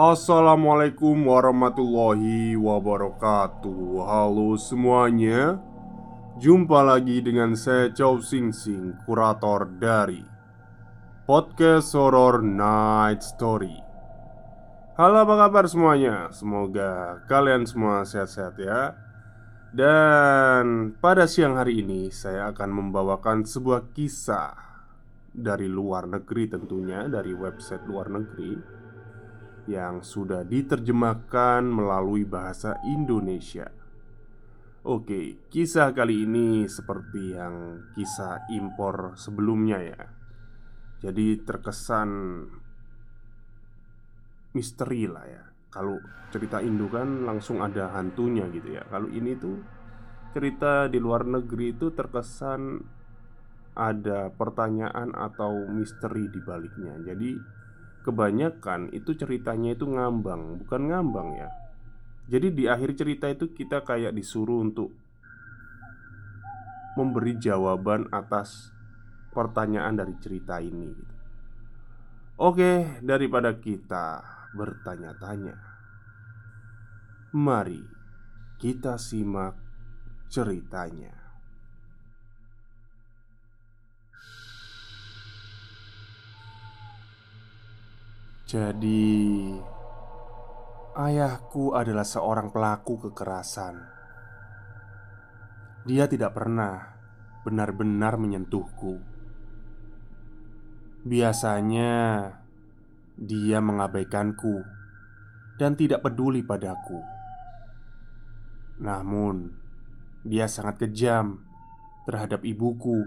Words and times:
Assalamualaikum 0.00 1.28
warahmatullahi 1.28 2.56
wabarakatuh. 2.56 4.00
Halo 4.00 4.56
semuanya. 4.56 5.60
Jumpa 6.40 6.80
lagi 6.80 7.20
dengan 7.20 7.52
saya 7.52 7.92
Chow 7.92 8.16
Sing 8.24 8.48
Sing 8.48 8.96
Kurator 9.04 9.68
dari 9.76 10.24
Podcast 11.28 11.92
Horror 11.92 12.40
Night 12.40 13.20
Story. 13.20 13.76
Halo 14.96 15.20
apa 15.20 15.34
kabar 15.36 15.68
semuanya? 15.68 16.32
Semoga 16.32 17.20
kalian 17.28 17.68
semua 17.68 18.00
sehat-sehat 18.08 18.56
ya. 18.56 18.96
Dan 19.68 20.96
pada 20.96 21.28
siang 21.28 21.60
hari 21.60 21.84
ini 21.84 22.08
Saya 22.10 22.50
akan 22.50 22.74
membawakan 22.74 23.46
sebuah 23.46 23.94
kisah 23.94 24.50
Dari 25.30 25.70
luar 25.70 26.10
negeri 26.10 26.50
tentunya 26.50 27.06
Dari 27.06 27.30
website 27.30 27.86
luar 27.86 28.10
negeri 28.10 28.79
yang 29.70 30.02
sudah 30.02 30.42
diterjemahkan 30.42 31.62
melalui 31.62 32.26
bahasa 32.26 32.74
Indonesia. 32.82 33.70
Oke, 34.80 35.46
kisah 35.52 35.92
kali 35.92 36.24
ini 36.24 36.64
seperti 36.64 37.36
yang 37.36 37.84
kisah 37.92 38.48
impor 38.50 39.14
sebelumnya 39.14 39.78
ya. 39.78 40.02
Jadi 41.04 41.44
terkesan 41.44 42.10
misteri 44.56 45.04
lah 45.06 45.26
ya. 45.28 45.44
Kalau 45.70 46.00
cerita 46.34 46.58
Indo 46.58 46.90
kan 46.90 47.22
langsung 47.28 47.62
ada 47.62 47.94
hantunya 47.94 48.48
gitu 48.50 48.74
ya. 48.74 48.82
Kalau 48.90 49.06
ini 49.06 49.36
tuh 49.38 49.60
cerita 50.34 50.90
di 50.90 50.98
luar 50.98 51.28
negeri 51.28 51.76
itu 51.76 51.92
terkesan 51.94 52.80
ada 53.76 54.32
pertanyaan 54.34 55.14
atau 55.14 55.68
misteri 55.70 56.26
di 56.26 56.40
baliknya. 56.42 56.98
Jadi 57.04 57.59
kebanyakan 58.00 58.88
itu 58.96 59.12
ceritanya 59.12 59.76
itu 59.76 59.84
ngambang, 59.84 60.64
bukan 60.64 60.82
ngambang 60.88 61.28
ya. 61.36 61.48
Jadi 62.30 62.48
di 62.54 62.64
akhir 62.70 62.96
cerita 62.96 63.26
itu 63.28 63.50
kita 63.52 63.82
kayak 63.84 64.14
disuruh 64.16 64.62
untuk 64.62 64.94
memberi 66.96 67.36
jawaban 67.38 68.08
atas 68.10 68.72
pertanyaan 69.30 69.98
dari 69.98 70.14
cerita 70.18 70.58
ini. 70.58 70.90
Oke, 72.40 72.98
daripada 73.04 73.52
kita 73.60 74.24
bertanya-tanya, 74.56 75.54
mari 77.36 77.84
kita 78.56 78.96
simak 78.96 79.54
ceritanya. 80.32 81.19
Jadi, 88.50 89.46
ayahku 90.98 91.70
adalah 91.70 92.02
seorang 92.02 92.50
pelaku 92.50 92.98
kekerasan. 93.06 93.78
Dia 95.86 96.10
tidak 96.10 96.34
pernah 96.34 96.98
benar-benar 97.46 98.18
menyentuhku. 98.18 98.98
Biasanya, 101.06 101.94
dia 103.14 103.62
mengabaikanku 103.62 104.66
dan 105.54 105.78
tidak 105.78 106.02
peduli 106.02 106.42
padaku. 106.42 106.98
Namun, 108.82 109.54
dia 110.26 110.50
sangat 110.50 110.90
kejam 110.90 111.38
terhadap 112.02 112.42
ibuku. 112.42 113.06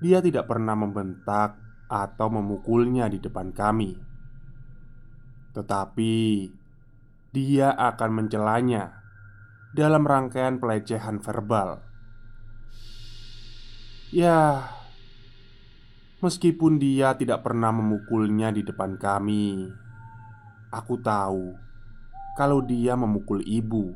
Dia 0.00 0.24
tidak 0.24 0.48
pernah 0.48 0.72
membentak 0.72 1.61
atau 1.92 2.32
memukulnya 2.32 3.12
di 3.12 3.20
depan 3.20 3.52
kami, 3.52 3.92
tetapi 5.52 6.48
dia 7.36 7.76
akan 7.76 8.10
mencelanya 8.16 8.96
dalam 9.76 10.08
rangkaian 10.08 10.56
pelecehan 10.56 11.20
verbal. 11.20 11.84
Ya, 14.08 14.72
meskipun 16.24 16.80
dia 16.80 17.12
tidak 17.12 17.44
pernah 17.44 17.68
memukulnya 17.76 18.48
di 18.56 18.64
depan 18.64 18.96
kami, 18.96 19.68
aku 20.72 20.96
tahu 20.96 21.52
kalau 22.40 22.64
dia 22.64 22.96
memukul 22.96 23.44
ibu. 23.44 23.92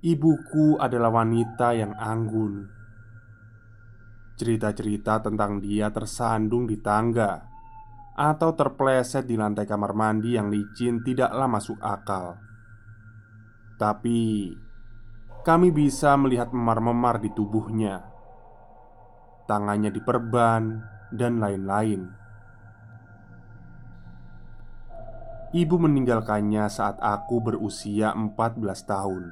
Ibuku 0.00 0.80
adalah 0.80 1.12
wanita 1.12 1.76
yang 1.76 1.92
anggun 1.96 2.75
Cerita-cerita 4.36 5.24
tentang 5.24 5.64
dia 5.64 5.88
tersandung 5.88 6.68
di 6.68 6.76
tangga 6.76 7.40
atau 8.16 8.52
terpleset 8.52 9.24
di 9.24 9.36
lantai 9.36 9.64
kamar 9.64 9.92
mandi 9.96 10.36
yang 10.36 10.52
licin 10.52 11.00
tidaklah 11.00 11.48
masuk 11.48 11.80
akal. 11.80 12.36
Tapi 13.76 14.52
kami 15.44 15.68
bisa 15.72 16.16
melihat 16.20 16.52
memar-memar 16.52 17.20
di 17.20 17.32
tubuhnya, 17.32 18.04
tangannya 19.48 19.92
diperban, 19.92 20.84
dan 21.12 21.38
lain-lain. 21.38 22.08
Ibu 25.54 25.76
meninggalkannya 25.80 26.66
saat 26.68 27.00
aku 27.00 27.40
berusia 27.40 28.12
14 28.12 28.60
tahun. 28.84 29.24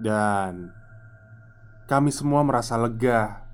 Dan 0.00 0.70
kami 1.84 2.08
semua 2.08 2.40
merasa 2.40 2.80
lega. 2.80 3.44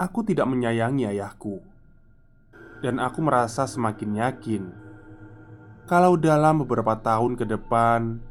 Aku 0.00 0.24
tidak 0.24 0.48
menyayangi 0.48 1.04
ayahku, 1.10 1.60
dan 2.80 2.96
aku 3.02 3.20
merasa 3.20 3.68
semakin 3.68 4.10
yakin 4.16 4.64
kalau 5.90 6.14
dalam 6.14 6.62
beberapa 6.62 6.94
tahun 6.94 7.34
ke 7.34 7.50
depan 7.50 8.22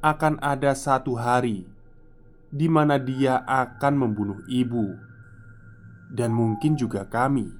akan 0.00 0.40
ada 0.40 0.72
satu 0.72 1.12
hari 1.20 1.68
di 2.48 2.64
mana 2.64 2.96
dia 2.96 3.44
akan 3.44 3.92
membunuh 3.92 4.40
ibu 4.48 4.96
dan 6.08 6.32
mungkin 6.32 6.80
juga 6.80 7.04
kami. 7.04 7.52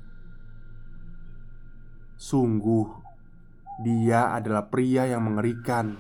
Sungguh, 2.17 2.89
dia 3.85 4.33
adalah 4.33 4.65
pria 4.73 5.13
yang 5.13 5.29
mengerikan. 5.29 5.93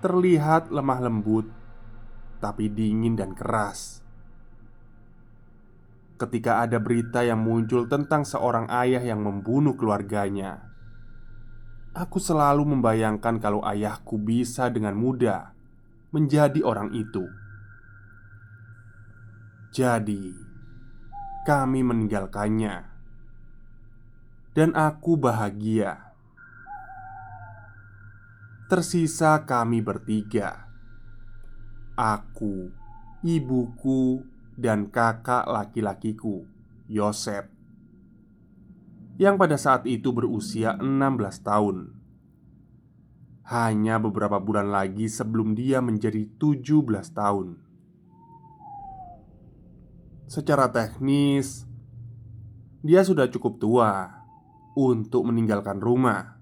Terlihat 0.00 0.72
lemah 0.72 1.00
lembut 1.04 1.63
tapi 2.44 2.68
dingin 2.68 3.16
dan 3.16 3.32
keras. 3.32 4.04
Ketika 6.20 6.60
ada 6.60 6.76
berita 6.76 7.24
yang 7.24 7.40
muncul 7.40 7.88
tentang 7.88 8.28
seorang 8.28 8.68
ayah 8.68 9.00
yang 9.00 9.24
membunuh 9.24 9.72
keluarganya, 9.72 10.68
aku 11.96 12.20
selalu 12.20 12.68
membayangkan 12.76 13.40
kalau 13.40 13.64
ayahku 13.64 14.20
bisa 14.20 14.68
dengan 14.68 14.92
mudah 14.92 15.56
menjadi 16.12 16.60
orang 16.60 16.92
itu. 16.92 17.24
Jadi, 19.72 20.36
kami 21.48 21.80
meninggalkannya, 21.80 22.76
dan 24.52 24.70
aku 24.76 25.16
bahagia. 25.16 26.12
tersisa 28.64 29.44
kami 29.44 29.84
bertiga: 29.84 30.63
aku, 31.94 32.70
ibuku, 33.22 34.22
dan 34.54 34.90
kakak 34.90 35.46
laki-lakiku, 35.50 36.46
Yosep, 36.86 37.54
yang 39.14 39.38
pada 39.38 39.54
saat 39.54 39.86
itu 39.86 40.10
berusia 40.10 40.74
16 40.74 41.46
tahun. 41.46 41.94
Hanya 43.46 44.02
beberapa 44.02 44.42
bulan 44.42 44.72
lagi 44.74 45.06
sebelum 45.06 45.54
dia 45.54 45.78
menjadi 45.78 46.26
17 46.40 47.14
tahun. 47.14 47.60
Secara 50.26 50.72
teknis, 50.72 51.62
dia 52.82 53.06
sudah 53.06 53.30
cukup 53.30 53.60
tua 53.62 53.92
untuk 54.74 55.30
meninggalkan 55.30 55.78
rumah. 55.78 56.40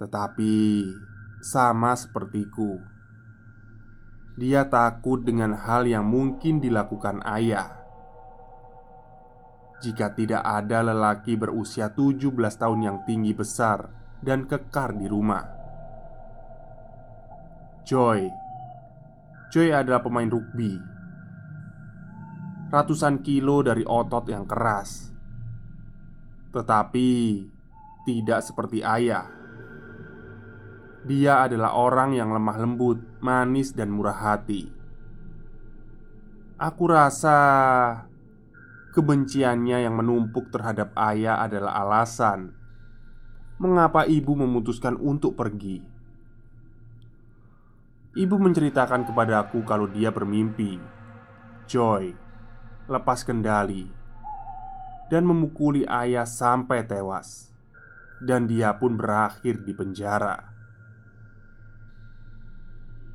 Tetapi 0.00 0.56
sama 1.44 1.94
sepertiku, 1.94 2.80
dia 4.40 4.64
takut 4.72 5.20
dengan 5.20 5.52
hal 5.52 5.84
yang 5.84 6.08
mungkin 6.08 6.64
dilakukan 6.64 7.20
ayah. 7.28 7.76
Jika 9.84 10.16
tidak 10.16 10.40
ada 10.40 10.80
lelaki 10.80 11.36
berusia 11.36 11.92
17 11.92 12.32
tahun 12.56 12.80
yang 12.80 12.98
tinggi 13.04 13.36
besar 13.36 13.92
dan 14.24 14.48
kekar 14.48 14.96
di 14.96 15.04
rumah. 15.08 15.44
Joy 17.84 18.28
Joy 19.50 19.72
adalah 19.72 20.04
pemain 20.04 20.28
rugby 20.28 20.78
Ratusan 22.70 23.24
kilo 23.24 23.66
dari 23.66 23.82
otot 23.82 24.30
yang 24.30 24.46
keras 24.46 25.10
Tetapi 26.54 27.08
Tidak 28.06 28.40
seperti 28.46 28.84
ayah 28.84 29.39
Dia 31.00 31.48
adalah 31.48 31.72
orang 31.72 32.12
yang 32.12 32.28
lemah 32.32 32.56
lembut, 32.60 33.00
manis 33.24 33.72
dan 33.72 33.88
murah 33.88 34.16
hati 34.16 34.68
Aku 36.60 36.92
rasa 36.92 37.36
Kebenciannya 38.90 39.86
yang 39.86 39.94
menumpuk 39.94 40.50
terhadap 40.50 40.90
ayah 40.98 41.40
adalah 41.40 41.78
alasan 41.78 42.52
mengapa 43.60 44.08
ibu 44.08 44.34
memutuskan 44.34 44.98
untuk 44.98 45.36
pergi. 45.38 45.78
Ibu 48.18 48.34
menceritakan 48.34 49.06
kepadaku 49.06 49.62
kalau 49.62 49.86
dia 49.86 50.10
bermimpi 50.10 50.80
Joy 51.70 52.16
lepas 52.90 53.22
kendali 53.22 53.86
dan 55.06 55.22
memukuli 55.22 55.86
ayah 55.86 56.26
sampai 56.26 56.82
tewas, 56.82 57.54
dan 58.18 58.50
dia 58.50 58.74
pun 58.74 58.98
berakhir 58.98 59.62
di 59.62 59.70
penjara. 59.70 60.50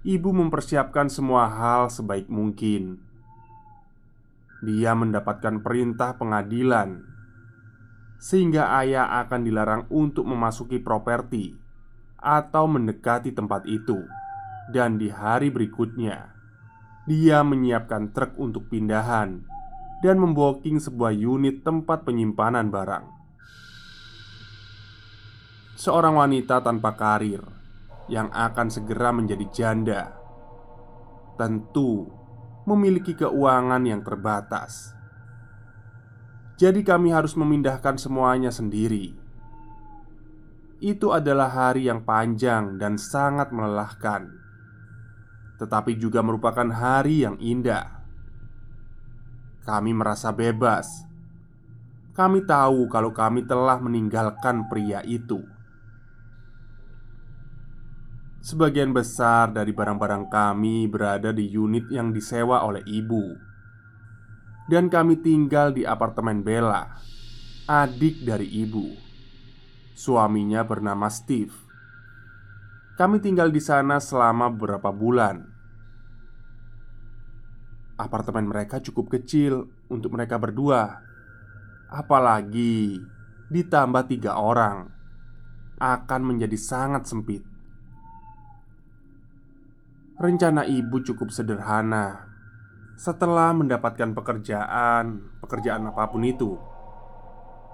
Ibu 0.06 0.38
mempersiapkan 0.38 1.10
semua 1.10 1.50
hal 1.50 1.90
sebaik 1.90 2.30
mungkin. 2.30 3.02
Dia 4.62 4.94
mendapatkan 4.94 5.66
perintah 5.66 6.14
pengadilan 6.14 7.02
sehingga 8.22 8.78
ayah 8.86 9.26
akan 9.26 9.42
dilarang 9.42 9.84
untuk 9.90 10.30
memasuki 10.30 10.78
properti 10.78 11.58
atau 12.22 12.70
mendekati 12.70 13.34
tempat 13.34 13.66
itu. 13.66 14.06
Dan 14.70 15.02
di 15.02 15.10
hari 15.10 15.50
berikutnya, 15.50 16.30
dia 17.10 17.42
menyiapkan 17.42 18.14
truk 18.14 18.38
untuk 18.38 18.70
pindahan 18.70 19.42
dan 20.06 20.22
memboking 20.22 20.78
sebuah 20.78 21.18
unit 21.18 21.66
tempat 21.66 22.06
penyimpanan 22.06 22.70
barang. 22.70 23.06
Seorang 25.82 26.14
wanita 26.14 26.62
tanpa 26.62 26.94
karir 26.94 27.65
yang 28.06 28.30
akan 28.30 28.70
segera 28.70 29.10
menjadi 29.10 29.46
janda, 29.50 30.14
tentu 31.38 32.06
memiliki 32.66 33.14
keuangan 33.14 33.82
yang 33.86 34.02
terbatas. 34.02 34.94
Jadi 36.56 36.82
kami 36.88 37.12
harus 37.12 37.36
memindahkan 37.36 38.00
semuanya 38.00 38.50
sendiri. 38.50 39.12
Itu 40.80 41.12
adalah 41.12 41.52
hari 41.52 41.88
yang 41.88 42.04
panjang 42.04 42.76
dan 42.76 43.00
sangat 43.00 43.48
melelahkan 43.56 44.28
Tetapi 45.56 45.96
juga 45.96 46.20
merupakan 46.20 46.68
hari 46.68 47.24
yang 47.24 47.40
indah. 47.40 48.04
Kami 49.64 49.96
merasa 49.96 50.36
bebas. 50.36 51.08
Kami 52.12 52.44
tahu 52.44 52.92
kalau 52.92 53.16
kami 53.16 53.48
telah 53.48 53.80
meninggalkan 53.80 54.68
pria 54.68 55.00
itu 55.08 55.55
Sebagian 58.46 58.94
besar 58.94 59.50
dari 59.50 59.74
barang-barang 59.74 60.30
kami 60.30 60.86
berada 60.86 61.34
di 61.34 61.50
unit 61.50 61.90
yang 61.90 62.14
disewa 62.14 62.62
oleh 62.62 62.86
ibu 62.86 63.34
dan 64.70 64.86
kami 64.86 65.18
tinggal 65.18 65.74
di 65.74 65.82
apartemen 65.82 66.46
Bella, 66.46 66.94
adik 67.66 68.22
dari 68.22 68.46
ibu. 68.46 68.94
Suaminya 69.98 70.62
bernama 70.62 71.10
Steve. 71.10 71.58
Kami 72.94 73.18
tinggal 73.18 73.50
di 73.50 73.58
sana 73.58 73.98
selama 73.98 74.54
beberapa 74.54 74.94
bulan. 74.94 75.42
Apartemen 77.98 78.46
mereka 78.46 78.78
cukup 78.78 79.10
kecil 79.10 79.74
untuk 79.90 80.14
mereka 80.14 80.38
berdua, 80.38 81.02
apalagi 81.90 83.02
ditambah 83.50 84.06
tiga 84.06 84.38
orang 84.38 84.86
akan 85.82 86.22
menjadi 86.22 86.62
sangat 86.62 87.10
sempit. 87.10 87.55
Rencana 90.16 90.64
ibu 90.64 91.04
cukup 91.04 91.28
sederhana 91.28 92.32
setelah 92.96 93.52
mendapatkan 93.52 94.16
pekerjaan, 94.16 95.20
pekerjaan 95.44 95.92
apa 95.92 96.08
pun 96.08 96.24
itu, 96.24 96.56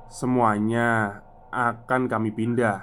semuanya 0.10 1.22
akan 1.54 2.10
kami 2.10 2.34
pindah. 2.34 2.82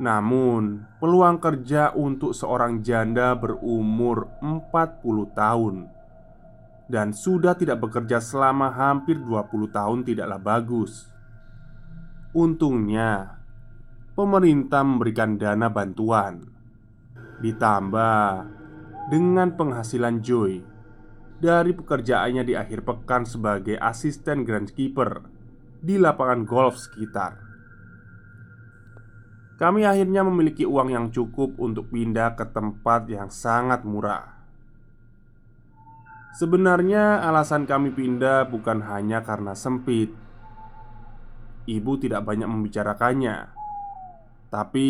Namun, 0.00 0.88
peluang 1.04 1.36
kerja 1.36 1.92
untuk 1.92 2.32
seorang 2.32 2.80
janda 2.80 3.36
berumur 3.36 4.40
40 4.40 5.28
tahun 5.36 5.76
dan 6.88 7.12
sudah 7.12 7.52
tidak 7.60 7.76
bekerja 7.76 8.24
selama 8.24 8.72
hampir 8.72 9.20
20 9.20 9.68
tahun 9.68 10.00
tidaklah 10.08 10.40
bagus. 10.40 11.12
Untungnya, 12.32 13.36
pemerintah 14.16 14.80
memberikan 14.80 15.36
dana 15.36 15.68
bantuan 15.68 16.61
ditambah 17.42 18.46
dengan 19.10 19.58
penghasilan 19.58 20.22
Joy 20.22 20.62
dari 21.42 21.74
pekerjaannya 21.74 22.46
di 22.46 22.54
akhir 22.54 22.86
pekan 22.86 23.26
sebagai 23.26 23.74
asisten 23.74 24.46
groundskeeper 24.46 25.26
di 25.82 25.98
lapangan 25.98 26.46
golf 26.46 26.78
sekitar. 26.78 27.34
Kami 29.58 29.82
akhirnya 29.82 30.22
memiliki 30.22 30.62
uang 30.62 30.88
yang 30.94 31.06
cukup 31.10 31.58
untuk 31.58 31.90
pindah 31.90 32.38
ke 32.38 32.46
tempat 32.50 33.10
yang 33.10 33.26
sangat 33.30 33.82
murah. 33.82 34.38
Sebenarnya, 36.38 37.20
alasan 37.22 37.68
kami 37.68 37.92
pindah 37.92 38.48
bukan 38.48 38.82
hanya 38.88 39.20
karena 39.20 39.52
sempit. 39.52 40.14
Ibu 41.62 41.92
tidak 42.02 42.26
banyak 42.26 42.48
membicarakannya, 42.48 43.54
tapi 44.50 44.88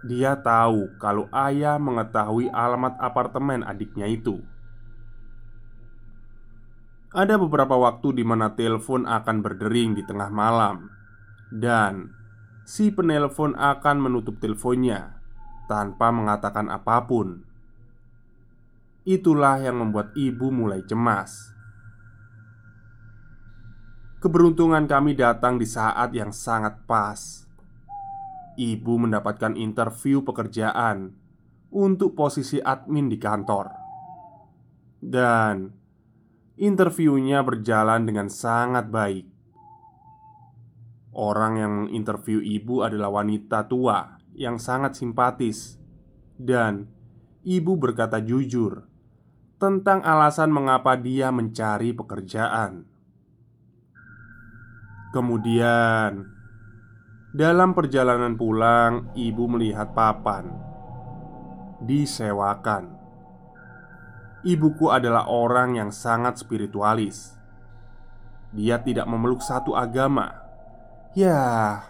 dia 0.00 0.32
tahu 0.40 0.96
kalau 0.96 1.28
ayah 1.28 1.76
mengetahui 1.76 2.48
alamat 2.48 2.96
apartemen 2.96 3.60
adiknya 3.60 4.08
itu. 4.08 4.40
Ada 7.10 7.36
beberapa 7.36 7.74
waktu 7.74 8.22
di 8.22 8.24
mana 8.24 8.54
telepon 8.54 9.04
akan 9.04 9.36
berdering 9.42 9.98
di 9.98 10.06
tengah 10.06 10.30
malam, 10.30 10.88
dan 11.50 12.14
si 12.62 12.94
penelpon 12.94 13.58
akan 13.58 13.96
menutup 13.98 14.38
teleponnya 14.38 15.18
tanpa 15.66 16.14
mengatakan 16.14 16.70
apa 16.70 17.02
pun. 17.04 17.42
Itulah 19.02 19.58
yang 19.58 19.82
membuat 19.82 20.14
ibu 20.14 20.54
mulai 20.54 20.86
cemas. 20.86 21.50
Keberuntungan 24.22 24.86
kami 24.86 25.18
datang 25.18 25.58
di 25.58 25.66
saat 25.66 26.12
yang 26.14 26.30
sangat 26.30 26.84
pas 26.84 27.49
ibu 28.58 28.98
mendapatkan 28.98 29.54
interview 29.54 30.24
pekerjaan 30.26 31.14
untuk 31.70 32.18
posisi 32.18 32.58
admin 32.58 33.06
di 33.06 33.18
kantor, 33.20 33.70
dan 34.98 35.70
interviewnya 36.58 37.46
berjalan 37.46 38.02
dengan 38.04 38.26
sangat 38.26 38.90
baik. 38.90 39.26
Orang 41.10 41.52
yang 41.58 41.74
interview 41.90 42.38
ibu 42.38 42.86
adalah 42.86 43.10
wanita 43.22 43.66
tua 43.66 44.18
yang 44.34 44.62
sangat 44.62 44.94
simpatis, 44.94 45.78
dan 46.38 46.86
ibu 47.42 47.74
berkata 47.78 48.22
jujur 48.22 48.86
tentang 49.60 50.00
alasan 50.00 50.48
mengapa 50.54 50.96
dia 50.96 51.28
mencari 51.28 51.92
pekerjaan. 51.92 52.88
Kemudian, 55.10 56.39
Dalam 57.30 57.78
perjalanan 57.78 58.34
pulang, 58.34 59.14
ibu 59.14 59.46
melihat 59.46 59.94
papan 59.94 60.50
disewakan. 61.80 62.90
Ibuku 64.42 64.90
adalah 64.90 65.28
orang 65.28 65.76
yang 65.76 65.90
sangat 65.92 66.42
spiritualis. 66.42 67.36
Dia 68.50 68.80
tidak 68.82 69.06
memeluk 69.06 69.44
satu 69.44 69.76
agama. 69.76 70.32
Ya, 71.14 71.84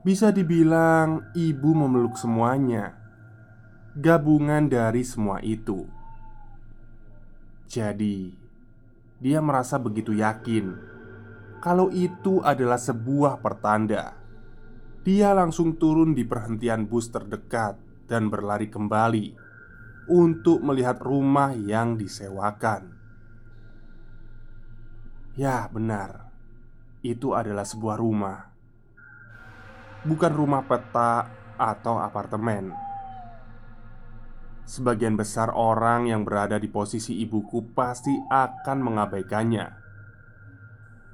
bisa 0.00 0.30
dibilang 0.32 1.28
ibu 1.34 1.70
memeluk 1.76 2.16
semuanya. 2.16 2.96
Gabungan 3.92 4.70
dari 4.72 5.04
semua 5.04 5.44
itu. 5.44 5.84
Jadi, 7.68 8.32
dia 9.20 9.44
merasa 9.44 9.76
begitu 9.76 10.16
yakin 10.16 10.92
kalau 11.62 11.92
itu 11.94 12.40
adalah 12.42 12.80
sebuah 12.80 13.38
pertanda. 13.38 14.21
Dia 15.02 15.34
langsung 15.34 15.82
turun 15.82 16.14
di 16.14 16.22
perhentian 16.22 16.86
bus 16.86 17.10
terdekat 17.10 17.74
dan 18.06 18.30
berlari 18.30 18.70
kembali 18.70 19.34
untuk 20.06 20.62
melihat 20.62 21.02
rumah 21.02 21.50
yang 21.58 21.98
disewakan. 21.98 22.94
Ya, 25.34 25.66
benar, 25.74 26.30
itu 27.02 27.34
adalah 27.34 27.66
sebuah 27.66 27.98
rumah, 27.98 28.46
bukan 30.06 30.32
rumah 30.38 30.62
peta 30.70 31.26
atau 31.58 31.98
apartemen. 31.98 32.70
Sebagian 34.62 35.18
besar 35.18 35.50
orang 35.50 36.06
yang 36.06 36.22
berada 36.22 36.62
di 36.62 36.70
posisi 36.70 37.18
ibuku 37.18 37.74
pasti 37.74 38.14
akan 38.30 38.78
mengabaikannya 38.86 39.81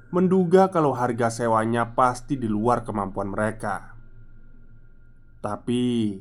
menduga 0.09 0.73
kalau 0.73 0.97
harga 0.97 1.29
sewanya 1.29 1.93
pasti 1.93 2.33
di 2.33 2.49
luar 2.49 2.81
kemampuan 2.81 3.29
mereka. 3.29 3.93
Tapi 5.37 6.17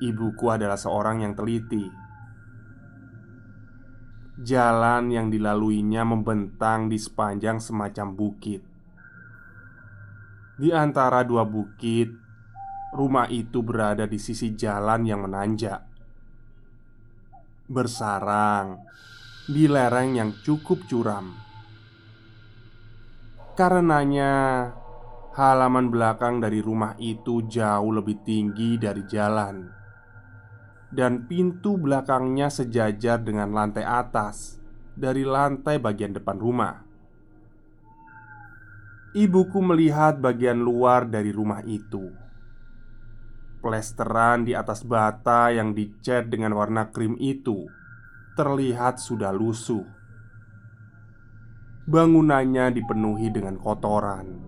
ibuku 0.00 0.46
adalah 0.48 0.80
seorang 0.80 1.20
yang 1.20 1.36
teliti. 1.36 1.84
Jalan 4.42 5.12
yang 5.12 5.28
dilaluinya 5.28 6.02
membentang 6.02 6.88
di 6.88 6.96
sepanjang 6.96 7.60
semacam 7.60 8.16
bukit. 8.16 8.64
Di 10.56 10.72
antara 10.72 11.22
dua 11.28 11.44
bukit, 11.44 12.08
rumah 12.96 13.28
itu 13.28 13.60
berada 13.60 14.08
di 14.08 14.16
sisi 14.16 14.56
jalan 14.56 15.04
yang 15.04 15.28
menanjak. 15.28 15.84
Bersarang 17.68 18.80
di 19.46 19.68
lereng 19.68 20.16
yang 20.16 20.30
cukup 20.40 20.88
curam 20.88 21.51
Karenanya, 23.62 24.74
halaman 25.38 25.86
belakang 25.86 26.42
dari 26.42 26.58
rumah 26.58 26.98
itu 26.98 27.46
jauh 27.46 27.94
lebih 27.94 28.18
tinggi 28.26 28.74
dari 28.74 29.06
jalan, 29.06 29.70
dan 30.90 31.30
pintu 31.30 31.78
belakangnya 31.78 32.50
sejajar 32.50 33.22
dengan 33.22 33.54
lantai 33.54 33.86
atas 33.86 34.58
dari 34.98 35.22
lantai 35.22 35.78
bagian 35.78 36.10
depan 36.10 36.42
rumah. 36.42 36.82
Ibuku 39.14 39.62
melihat 39.62 40.18
bagian 40.18 40.58
luar 40.58 41.06
dari 41.06 41.30
rumah 41.30 41.62
itu. 41.62 42.10
Plesteran 43.62 44.42
di 44.42 44.58
atas 44.58 44.82
bata 44.82 45.54
yang 45.54 45.70
dicat 45.70 46.26
dengan 46.26 46.58
warna 46.58 46.90
krim 46.90 47.14
itu 47.14 47.70
terlihat 48.34 48.98
sudah 48.98 49.30
lusuh 49.30 50.01
Bangunannya 51.82 52.70
dipenuhi 52.78 53.26
dengan 53.34 53.58
kotoran. 53.58 54.38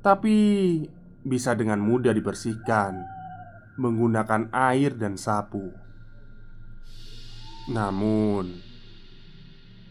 Tapi 0.00 0.36
bisa 1.24 1.52
dengan 1.52 1.80
mudah 1.84 2.12
dibersihkan 2.16 3.04
Menggunakan 3.76 4.48
air 4.48 4.96
dan 4.96 5.20
sapu. 5.20 5.68
Namun 7.68 8.56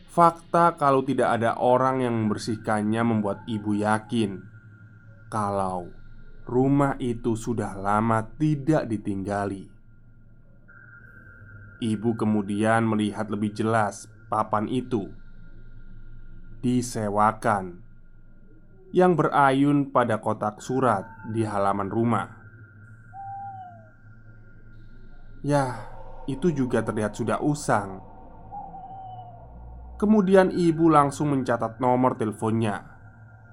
Fakta 0.09 0.73
kalau 0.77 1.05
tidak 1.05 1.37
ada 1.37 1.57
orang 1.57 2.05
yang 2.05 2.13
membersihkannya 2.13 3.01
membuat 3.01 3.45
ibu 3.49 3.77
yakin 3.77 4.41
Kalau 5.29 5.89
rumah 6.49 6.97
itu 6.97 7.37
sudah 7.37 7.77
lama 7.77 8.25
tidak 8.37 8.89
ditinggali. 8.89 9.69
Ibu 11.83 12.09
kemudian 12.15 12.87
melihat 12.87 13.27
lebih 13.27 13.51
jelas 13.51 14.07
papan 14.31 14.71
itu 14.71 15.22
disewakan 16.63 17.83
yang 18.95 19.19
berayun 19.19 19.91
pada 19.91 20.23
kotak 20.23 20.63
surat 20.63 21.03
di 21.27 21.43
halaman 21.43 21.91
rumah. 21.91 22.27
Ya, 25.43 25.75
itu 26.23 26.55
juga 26.55 26.79
terlihat 26.79 27.19
sudah 27.19 27.43
usang. 27.43 27.99
Kemudian 29.99 30.55
ibu 30.55 30.87
langsung 30.87 31.35
mencatat 31.35 31.83
nomor 31.83 32.15
teleponnya 32.15 32.79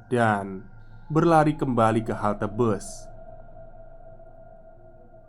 dan 0.07 0.63
berlari 1.11 1.59
kembali 1.59 2.07
ke 2.07 2.15
halte 2.15 2.47
bus. 2.47 3.11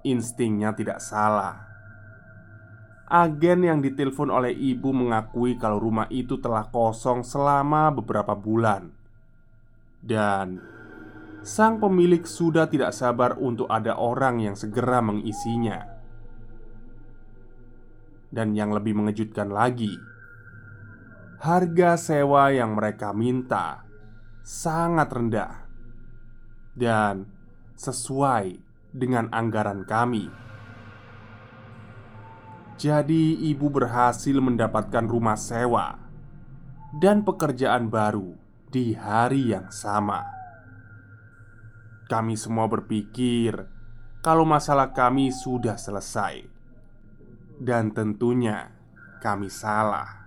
Instingnya 0.06 0.74
tidak 0.78 1.02
salah 1.02 1.71
Agen 3.12 3.68
yang 3.68 3.84
ditelepon 3.84 4.32
oleh 4.32 4.56
ibu 4.56 4.96
mengakui 4.96 5.60
kalau 5.60 5.84
rumah 5.84 6.08
itu 6.08 6.40
telah 6.40 6.72
kosong 6.72 7.28
selama 7.28 7.92
beberapa 7.92 8.32
bulan, 8.40 8.88
dan 10.00 10.64
sang 11.44 11.84
pemilik 11.84 12.24
sudah 12.24 12.72
tidak 12.72 12.96
sabar 12.96 13.36
untuk 13.36 13.68
ada 13.68 14.00
orang 14.00 14.40
yang 14.40 14.56
segera 14.56 15.04
mengisinya. 15.04 15.92
Dan 18.32 18.56
yang 18.56 18.72
lebih 18.72 18.96
mengejutkan 18.96 19.52
lagi, 19.52 19.92
harga 21.44 22.00
sewa 22.00 22.48
yang 22.56 22.80
mereka 22.80 23.12
minta 23.12 23.84
sangat 24.40 25.12
rendah 25.12 25.68
dan 26.80 27.28
sesuai 27.76 28.56
dengan 28.96 29.28
anggaran 29.36 29.84
kami. 29.84 30.51
Jadi, 32.82 33.38
ibu 33.54 33.70
berhasil 33.70 34.34
mendapatkan 34.42 35.06
rumah 35.06 35.38
sewa 35.38 36.02
dan 36.98 37.22
pekerjaan 37.22 37.94
baru 37.94 38.34
di 38.74 38.98
hari 38.98 39.54
yang 39.54 39.70
sama. 39.70 40.26
Kami 42.10 42.34
semua 42.34 42.66
berpikir 42.66 43.54
kalau 44.26 44.50
masalah 44.50 44.98
kami 44.98 45.30
sudah 45.30 45.78
selesai, 45.78 46.42
dan 47.62 47.94
tentunya 47.94 48.74
kami 49.22 49.54
salah, 49.54 50.26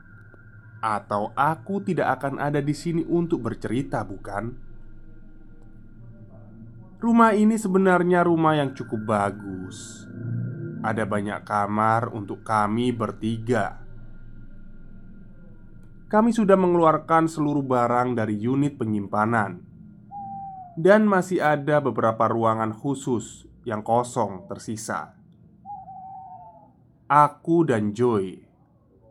atau 0.78 1.34
aku 1.34 1.82
tidak 1.82 2.22
akan 2.22 2.38
ada 2.38 2.62
di 2.62 2.70
sini 2.70 3.02
untuk 3.02 3.50
bercerita, 3.50 4.06
bukan? 4.06 4.54
Rumah 7.02 7.34
ini 7.34 7.58
sebenarnya 7.58 8.22
rumah 8.22 8.54
yang 8.54 8.78
cukup 8.78 9.02
bagus 9.10 10.06
ada 10.84 11.08
banyak 11.08 11.40
kamar 11.48 12.12
untuk 12.12 12.44
kami 12.44 12.92
bertiga. 12.92 13.80
Kami 16.12 16.30
sudah 16.30 16.60
mengeluarkan 16.60 17.24
seluruh 17.24 17.64
barang 17.64 18.12
dari 18.12 18.36
unit 18.36 18.76
penyimpanan, 18.76 19.64
dan 20.76 21.08
masih 21.08 21.40
ada 21.40 21.80
beberapa 21.80 22.28
ruangan 22.28 22.76
khusus 22.76 23.48
yang 23.64 23.80
kosong 23.80 24.44
tersisa. 24.44 25.16
Aku 27.08 27.64
dan 27.64 27.96
Joy 27.96 28.44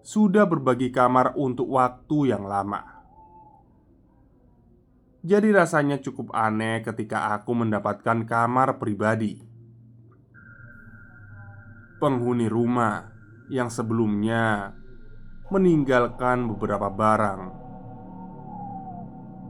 sudah 0.06 0.46
berbagi 0.46 0.94
kamar 0.94 1.34
untuk 1.34 1.74
waktu 1.74 2.38
yang 2.38 2.46
lama. 2.46 3.02
Jadi, 5.24 5.56
rasanya 5.56 6.04
cukup 6.04 6.36
aneh 6.36 6.84
ketika 6.84 7.32
aku 7.32 7.56
mendapatkan 7.56 8.28
kamar 8.28 8.76
pribadi 8.76 9.53
penghuni 12.04 12.52
rumah 12.52 13.08
yang 13.48 13.72
sebelumnya 13.72 14.76
meninggalkan 15.48 16.52
beberapa 16.52 16.92
barang. 16.92 17.64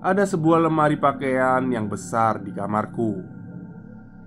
Ada 0.06 0.30
sebuah 0.30 0.70
lemari 0.70 1.02
pakaian 1.02 1.66
yang 1.74 1.90
besar 1.90 2.46
di 2.46 2.54
kamarku, 2.54 3.26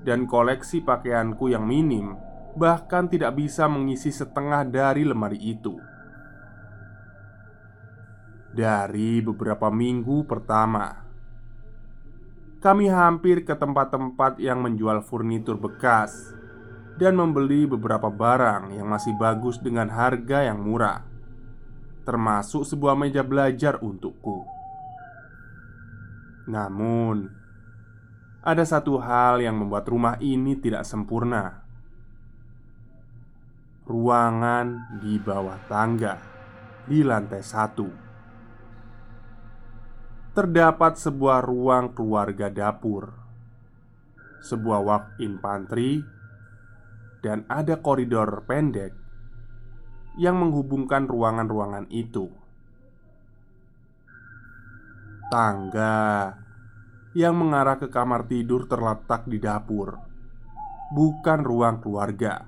dan 0.03 0.27
koleksi 0.27 0.83
pakaianku 0.83 1.55
yang 1.55 1.63
minim 1.63 2.19
bahkan 2.59 3.07
tidak 3.07 3.39
bisa 3.39 3.71
mengisi 3.71 4.11
setengah 4.11 4.67
dari 4.67 5.07
lemari 5.07 5.39
itu. 5.39 5.79
Dari 8.57 9.21
beberapa 9.23 9.71
minggu 9.71 10.25
pertama, 10.25 11.07
kami 12.59 12.89
hampir 12.91 13.45
ke 13.45 13.53
tempat-tempat 13.53 14.41
yang 14.41 14.65
menjual 14.65 15.05
furnitur 15.05 15.61
bekas 15.61 16.36
dan 16.97 17.13
membeli 17.17 17.69
beberapa 17.69 18.09
barang 18.09 18.73
yang 18.73 18.89
masih 18.89 19.13
bagus 19.21 19.61
dengan 19.61 19.93
harga 19.93 20.49
yang 20.49 20.65
murah, 20.65 21.05
termasuk 22.09 22.65
sebuah 22.65 22.97
meja 22.97 23.21
belajar 23.21 23.77
untukku. 23.85 24.49
Namun, 26.49 27.29
ada 28.41 28.65
satu 28.65 28.97
hal 29.03 29.45
yang 29.45 29.61
membuat 29.61 29.85
rumah 29.91 30.17
ini 30.23 30.57
tidak 30.57 30.89
sempurna. 30.89 31.67
Ruangan 33.87 34.99
di 34.99 35.15
bawah 35.21 35.59
tangga 35.71 36.19
di 36.87 37.07
lantai 37.07 37.43
satu 37.43 38.07
terdapat 40.37 41.01
sebuah 41.01 41.41
ruang 41.49 41.97
keluarga 41.97 42.53
dapur, 42.53 43.09
sebuah 44.45 44.81
walk-in 44.85 45.41
pantry, 45.41 46.05
dan 47.27 47.43
ada 47.51 47.83
koridor 47.83 48.47
pendek 48.47 48.95
yang 50.15 50.39
menghubungkan 50.39 51.11
ruangan-ruangan 51.11 51.91
itu. 51.91 52.31
Tangga 55.27 56.39
yang 57.19 57.35
mengarah 57.35 57.83
ke 57.83 57.91
kamar 57.91 58.31
tidur 58.31 58.71
terletak 58.71 59.27
di 59.27 59.43
dapur, 59.43 59.99
bukan 60.95 61.43
ruang 61.43 61.83
keluarga. 61.83 62.47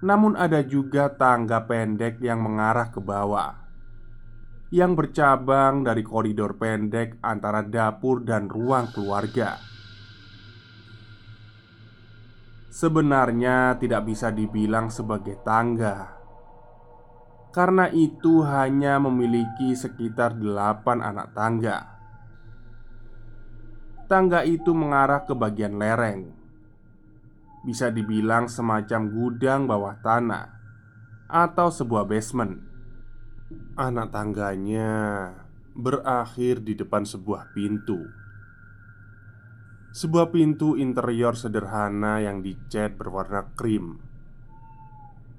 Namun, 0.00 0.32
ada 0.38 0.64
juga 0.64 1.12
tangga 1.12 1.68
pendek 1.68 2.24
yang 2.24 2.40
mengarah 2.40 2.88
ke 2.88 3.04
bawah, 3.04 3.52
yang 4.72 4.96
bercabang 4.96 5.84
dari 5.84 6.00
koridor 6.00 6.56
pendek 6.56 7.20
antara 7.20 7.60
dapur 7.60 8.24
dan 8.24 8.48
ruang 8.48 8.88
keluarga. 8.96 9.77
Sebenarnya 12.68 13.80
tidak 13.80 14.04
bisa 14.04 14.28
dibilang 14.28 14.92
sebagai 14.92 15.40
tangga. 15.40 16.20
Karena 17.48 17.88
itu 17.88 18.44
hanya 18.44 19.00
memiliki 19.00 19.72
sekitar 19.72 20.36
delapan 20.36 21.00
anak 21.00 21.32
tangga. 21.32 21.96
Tangga 24.04 24.44
itu 24.44 24.76
mengarah 24.76 25.24
ke 25.24 25.32
bagian 25.32 25.80
lereng. 25.80 26.28
Bisa 27.64 27.88
dibilang 27.88 28.46
semacam 28.48 29.10
gudang 29.10 29.66
bawah 29.66 29.98
tanah 29.98 30.46
Atau 31.28 31.68
sebuah 31.72 32.04
basement. 32.08 32.56
Anak 33.80 34.12
tangganya 34.12 34.92
berakhir 35.72 36.60
di 36.60 36.76
depan 36.76 37.08
sebuah 37.08 37.52
pintu 37.56 38.27
Sebuah 39.88 40.28
pintu 40.28 40.76
interior 40.76 41.32
sederhana 41.32 42.20
yang 42.20 42.44
dicat 42.44 42.94
berwarna 43.00 43.52
krim 43.56 43.96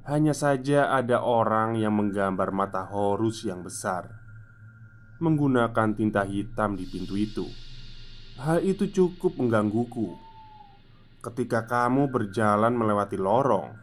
Hanya 0.10 0.34
saja 0.34 0.90
ada 0.90 1.22
orang 1.22 1.78
yang 1.78 1.94
menggambar 1.94 2.50
mata 2.50 2.86
horus 2.90 3.46
yang 3.46 3.62
besar 3.62 4.10
Menggunakan 5.22 5.94
tinta 5.94 6.26
hitam 6.26 6.74
di 6.74 6.90
pintu 6.90 7.14
itu 7.14 7.46
Hal 8.40 8.64
itu 8.64 8.88
cukup 8.88 9.36
menggangguku. 9.36 10.16
Ketika 11.20 11.68
kamu 11.68 12.08
berjalan 12.08 12.72
melewati 12.72 13.20
lorong, 13.20 13.76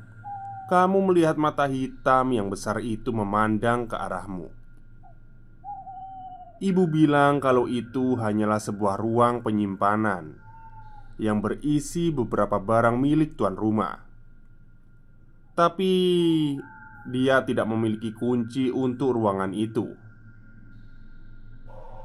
kamu 0.73 1.13
melihat 1.13 1.37
mata 1.37 1.69
hitam 1.69 2.33
yang 2.33 2.49
besar 2.49 2.81
itu 2.81 3.13
memandang 3.13 3.85
ke 3.85 3.93
arahmu. 4.01 4.49
Ibu 6.57 6.89
bilang 6.89 7.37
kalau 7.37 7.69
itu 7.69 8.17
hanyalah 8.17 8.57
sebuah 8.57 8.97
ruang 8.97 9.45
penyimpanan 9.45 10.46
yang 11.17 11.41
berisi 11.41 12.13
beberapa 12.13 12.61
barang 12.61 12.97
milik 12.97 13.37
tuan 13.37 13.57
rumah. 13.57 14.05
Tapi 15.57 15.93
dia 17.09 17.41
tidak 17.45 17.67
memiliki 17.69 18.13
kunci 18.13 18.69
untuk 18.69 19.17
ruangan 19.17 19.57
itu. 19.57 20.07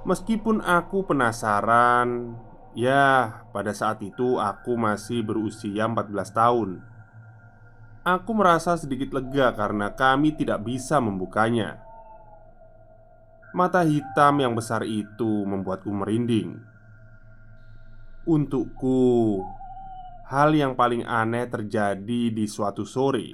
Meskipun 0.01 0.65
aku 0.65 1.05
penasaran 1.05 2.33
Ya, 2.71 3.43
pada 3.51 3.75
saat 3.75 3.99
itu 3.99 4.39
aku 4.39 4.79
masih 4.79 5.21
berusia 5.21 5.85
14 5.85 6.07
tahun 6.31 6.69
Aku 8.01 8.31
merasa 8.33 8.79
sedikit 8.79 9.13
lega 9.13 9.53
karena 9.53 9.93
kami 9.93 10.33
tidak 10.33 10.63
bisa 10.65 10.97
membukanya 10.97 11.83
Mata 13.51 13.83
hitam 13.83 14.39
yang 14.39 14.55
besar 14.55 14.87
itu 14.87 15.43
membuatku 15.43 15.91
merinding 15.91 16.63
Untukku. 18.21 19.41
Hal 20.29 20.53
yang 20.53 20.77
paling 20.77 21.01
aneh 21.09 21.49
terjadi 21.49 22.29
di 22.29 22.45
suatu 22.45 22.85
sore 22.85 23.33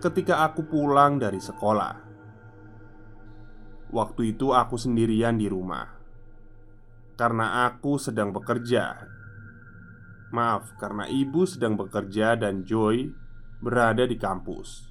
Ketika 0.00 0.40
aku 0.40 0.64
pulang 0.64 1.20
dari 1.20 1.36
sekolah. 1.36 2.00
Waktu 3.92 4.32
itu 4.32 4.56
aku 4.56 4.80
sendirian 4.80 5.36
di 5.36 5.52
rumah 5.52 5.84
Karena 7.12 7.68
aku 7.68 8.00
sedang 8.00 8.32
bekerja. 8.32 9.04
Maaf, 10.32 10.80
karena 10.80 11.04
ibu 11.04 11.44
sedang 11.44 11.76
bekerja 11.76 12.40
dan 12.40 12.64
Joy 12.64 13.12
berada 13.60 14.08
di 14.08 14.16
kampus. 14.16 14.88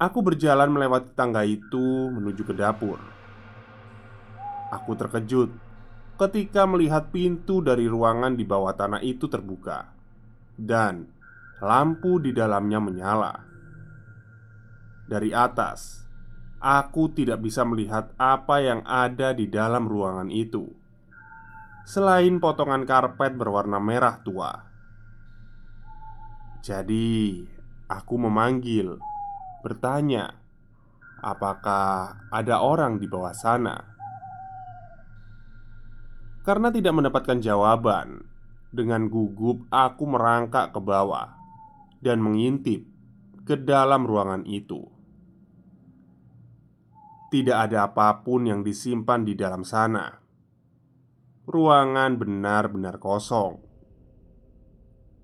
Aku 0.00 0.24
berjalan 0.24 0.72
melewati 0.72 1.12
tangga 1.12 1.44
itu 1.44 2.08
menuju 2.08 2.40
ke 2.40 2.56
dapur. 2.56 2.96
Aku 4.72 4.96
terkejut 4.96 5.52
ketika 6.20 6.68
melihat 6.68 7.08
pintu 7.08 7.64
dari 7.64 7.88
ruangan 7.88 8.36
di 8.36 8.44
bawah 8.44 8.76
tanah 8.76 9.00
itu 9.00 9.24
terbuka 9.24 9.88
Dan 10.52 11.08
lampu 11.64 12.20
di 12.20 12.36
dalamnya 12.36 12.76
menyala 12.76 13.32
Dari 15.08 15.32
atas 15.32 16.04
Aku 16.60 17.08
tidak 17.16 17.40
bisa 17.40 17.64
melihat 17.64 18.12
apa 18.20 18.60
yang 18.60 18.84
ada 18.84 19.32
di 19.32 19.48
dalam 19.48 19.88
ruangan 19.88 20.28
itu 20.28 20.68
Selain 21.88 22.36
potongan 22.36 22.84
karpet 22.84 23.32
berwarna 23.32 23.80
merah 23.80 24.20
tua 24.20 24.52
Jadi, 26.60 27.40
aku 27.88 28.14
memanggil 28.20 29.00
Bertanya 29.64 30.36
Apakah 31.24 32.28
ada 32.28 32.60
orang 32.60 33.00
di 33.00 33.08
bawah 33.08 33.32
sana? 33.32 33.89
Karena 36.40 36.72
tidak 36.72 36.96
mendapatkan 36.96 37.38
jawaban 37.38 38.24
Dengan 38.72 39.12
gugup 39.12 39.68
aku 39.68 40.04
merangkak 40.08 40.72
ke 40.72 40.80
bawah 40.80 41.36
Dan 42.00 42.24
mengintip 42.24 42.88
ke 43.44 43.58
dalam 43.60 44.06
ruangan 44.06 44.46
itu 44.46 45.00
tidak 47.30 47.70
ada 47.70 47.86
apa 47.86 48.26
pun 48.26 48.42
yang 48.42 48.66
disimpan 48.66 49.22
di 49.22 49.38
dalam 49.38 49.62
sana. 49.62 50.10
Ruangan 51.46 52.18
benar-benar 52.18 52.98
kosong. 52.98 53.62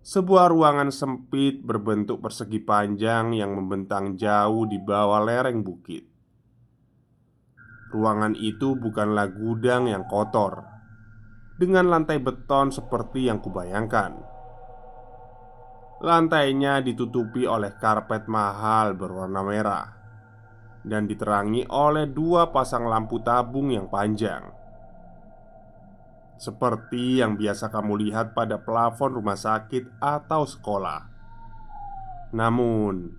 Sebuah 0.07 0.55
ruangan 0.55 0.95
sempit 0.95 1.67
berbentuk 1.67 2.23
persegi 2.23 2.63
panjang 2.63 3.35
yang 3.35 3.59
membentang 3.59 4.15
jauh 4.15 4.71
di 4.71 4.79
bawah 4.79 5.19
lereng 5.19 5.67
bukit. 5.67 6.07
Ruangan 7.91 8.39
itu 8.39 8.79
bukanlah 8.79 9.27
gudang 9.35 9.91
yang 9.91 10.07
kotor 10.07 10.76
dengan 11.57 11.89
lantai 11.89 12.21
beton 12.21 12.69
seperti 12.69 13.33
yang 13.33 13.41
kubayangkan. 13.41 14.37
Lantainya 16.05 16.85
ditutupi 16.85 17.49
oleh 17.49 17.73
karpet 17.81 18.29
mahal 18.29 18.93
berwarna 18.93 19.41
merah 19.41 19.87
dan 20.85 21.09
diterangi 21.09 21.65
oleh 21.73 22.07
dua 22.07 22.53
pasang 22.53 22.85
lampu 22.85 23.19
tabung 23.25 23.73
yang 23.73 23.89
panjang, 23.89 24.45
seperti 26.37 27.25
yang 27.25 27.41
biasa 27.41 27.73
kamu 27.73 28.07
lihat 28.07 28.37
pada 28.37 28.61
plafon 28.61 29.17
rumah 29.17 29.41
sakit 29.41 29.99
atau 29.99 30.45
sekolah. 30.45 31.01
Namun, 32.37 33.17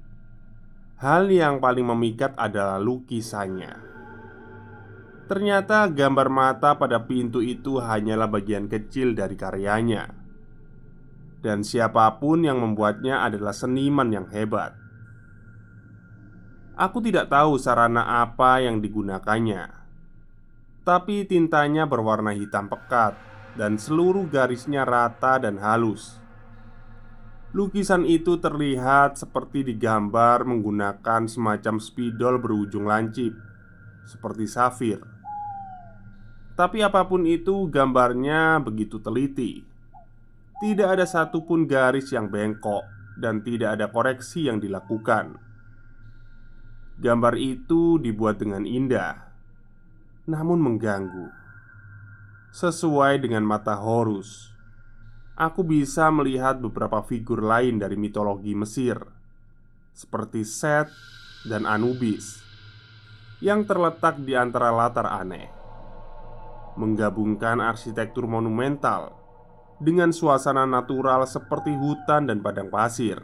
hal 1.02 1.28
yang 1.34 1.58
paling 1.58 1.90
memikat 1.90 2.38
adalah 2.38 2.78
lukisannya. 2.78 3.97
Ternyata 5.28 5.92
gambar 5.92 6.32
mata 6.32 6.80
pada 6.80 7.04
pintu 7.04 7.44
itu 7.44 7.84
hanyalah 7.84 8.32
bagian 8.32 8.72
kecil 8.72 9.12
dari 9.12 9.36
karyanya, 9.36 10.08
dan 11.44 11.68
siapa 11.68 12.08
pun 12.18 12.48
yang 12.48 12.64
membuatnya 12.64 13.28
adalah 13.28 13.52
seniman 13.52 14.08
yang 14.08 14.28
hebat. 14.32 14.74
Aku 16.78 17.02
tidak 17.02 17.28
tahu 17.34 17.58
sarana 17.58 18.22
apa 18.22 18.62
yang 18.62 18.80
digunakannya. 18.80 19.66
Tapi 20.86 21.28
tintanya 21.28 21.84
berwarna 21.84 22.32
hitam 22.32 22.72
pekat 22.72 23.18
Dan 23.58 23.76
seluruh 23.76 24.30
garisnya 24.30 24.86
rata 24.86 25.42
dan 25.42 25.58
halus. 25.58 26.22
Lukisan 27.52 28.06
itu 28.06 28.38
terlihat 28.38 29.18
seperti 29.18 29.66
digambar 29.66 30.46
menggunakan 30.46 31.26
semacam 31.26 31.82
spidol 31.82 32.38
berujung 32.38 32.86
lancip 32.86 33.34
Seperti 34.06 34.46
safir 34.46 35.17
Tapi 36.58 36.82
apa 36.82 37.06
pun 37.06 37.22
itu 37.30 37.70
gambarnya 37.70 38.58
begitu 38.66 38.98
teliti. 38.98 39.62
Tidak 40.58 40.90
ada 40.90 41.06
satupun 41.06 41.70
garis 41.70 42.10
yang 42.10 42.34
bengkok 42.34 42.82
Dan 43.14 43.46
tidak 43.46 43.78
ada 43.78 43.94
koreksi 43.94 44.50
yang 44.50 44.58
dilakukan. 44.58 45.38
Gambar 46.98 47.38
itu 47.38 48.02
dibuat 48.02 48.42
dengan 48.42 48.66
indah, 48.66 49.22
namun 50.26 50.62
mengganggu. 50.62 51.30
Sesuai 52.54 53.22
dengan 53.22 53.46
mata 53.46 53.78
Horus, 53.78 54.50
aku 55.38 55.62
bisa 55.62 56.10
melihat 56.10 56.58
beberapa 56.58 57.06
figur 57.06 57.42
lain 57.42 57.78
dari 57.78 57.98
mitologi 57.98 58.58
Mesir, 58.58 58.98
seperti 59.94 60.42
Set 60.42 60.90
dan 61.46 61.70
Anubis, 61.70 62.42
yang 63.46 63.66
terletak 63.66 64.18
di 64.22 64.34
antara 64.34 64.74
latar 64.74 65.06
aneh, 65.06 65.57
menggabungkan 66.78 67.60
arsitektur 67.60 68.30
monumental 68.30 69.18
dengan 69.78 70.10
suasana 70.10 70.66
natural 70.66 71.26
seperti 71.30 71.74
hutan 71.74 72.30
dan 72.30 72.42
padang 72.42 72.70
pasir. 72.70 73.22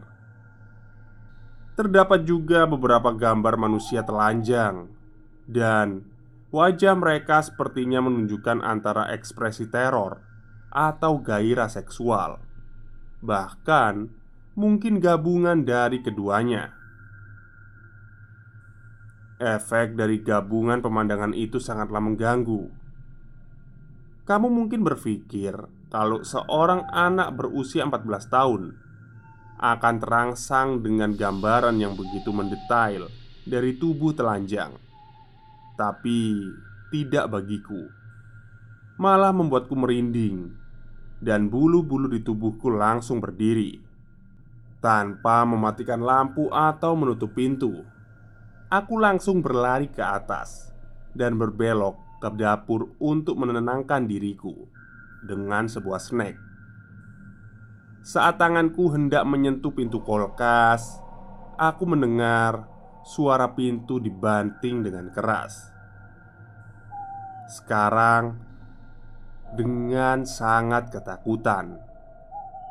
Terdapat 1.73 2.29
juga 2.29 2.69
beberapa 2.69 3.09
gambar 3.09 3.57
manusia 3.57 4.05
telanjang 4.05 4.93
dan 5.49 6.05
wajah 6.53 6.93
mereka 6.93 7.41
sepertinya 7.41 8.05
menunjukkan 8.05 8.61
antara 8.61 9.09
ekspresi 9.09 9.65
teror 9.73 10.21
atau 10.69 11.17
gairah 11.17 11.69
seksual. 11.69 12.37
Bahkan 13.25 13.93
mungkin 14.53 15.01
gabungan 15.01 15.65
dari 15.65 16.05
keduanya. 16.05 16.77
Efek 19.41 19.97
dari 19.97 20.21
gabungan 20.21 20.79
pemandangan 20.79 21.33
itu 21.33 21.57
sangatlah 21.57 21.99
mengganggu. 21.99 22.82
Kamu 24.23 24.47
mungkin 24.47 24.87
berpikir 24.87 25.51
kalau 25.91 26.23
seorang 26.23 26.87
anak 26.95 27.35
berusia 27.35 27.83
14 27.83 28.31
tahun 28.31 28.71
akan 29.59 29.95
terangsang 29.99 30.79
dengan 30.79 31.11
gambaran 31.11 31.75
yang 31.75 31.99
begitu 31.99 32.31
mendetail 32.31 33.11
dari 33.43 33.75
tubuh 33.75 34.15
telanjang. 34.15 34.71
Tapi 35.75 36.39
tidak 36.87 37.35
bagiku. 37.35 37.83
Malah 38.93 39.33
membuatku 39.33 39.73
merinding 39.73 40.53
Dan 41.17 41.49
bulu-bulu 41.49 42.05
di 42.05 42.21
tubuhku 42.21 42.69
langsung 42.69 43.17
berdiri 43.17 43.81
Tanpa 44.77 45.41
mematikan 45.49 45.97
lampu 45.97 46.45
atau 46.53 46.93
menutup 46.93 47.33
pintu. 47.33 47.81
Aku 48.69 49.01
langsung 49.01 49.41
berlari 49.41 49.89
ke 49.89 50.05
atas 50.05 50.69
Dan 51.09 51.41
berbelok 51.41 51.97
ke 52.23 52.39
dapur 52.39 52.95
untuk 53.03 53.35
menenangkan 53.35 54.07
diriku 54.07 54.55
Dengan 55.27 55.67
sebuah 55.67 55.99
snack 55.99 56.39
Saat 57.99 58.39
tanganku 58.39 58.87
hendak 58.95 59.27
menyentuh 59.27 59.75
pintu 59.75 59.99
kolkas 59.99 61.03
Aku 61.59 61.83
mendengar 61.83 62.71
suara 63.03 63.51
pintu 63.51 63.99
dibanting 63.99 64.81
dengan 64.81 65.11
keras. 65.11 65.69
Sekarang, 67.51 68.39
dengan 69.53 70.23
sangat 70.23 70.89
ketakutan, 70.89 71.77